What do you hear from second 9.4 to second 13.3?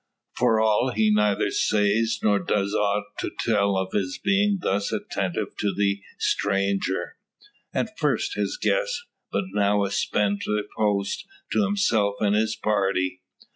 now a spendthrift host to himself and his party.